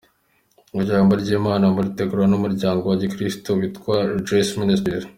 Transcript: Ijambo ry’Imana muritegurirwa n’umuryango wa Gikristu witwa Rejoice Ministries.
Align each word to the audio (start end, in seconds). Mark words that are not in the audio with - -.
Ijambo 0.81 1.11
ry’Imana 1.21 1.63
muritegurirwa 1.73 2.27
n’umuryango 2.29 2.83
wa 2.85 2.99
Gikristu 3.01 3.47
witwa 3.59 3.95
Rejoice 4.13 4.53
Ministries. 4.63 5.05